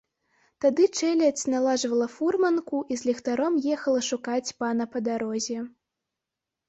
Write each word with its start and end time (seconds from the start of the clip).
Тады 0.63 0.85
чэлядзь 0.99 1.43
наладжвала 1.55 2.07
фурманку 2.15 2.79
і 2.95 2.99
з 3.01 3.09
ліхтаром 3.09 3.61
ехала 3.75 4.01
шукаць 4.11 4.53
пана 4.63 4.85
па 4.97 5.07
дарозе. 5.09 5.59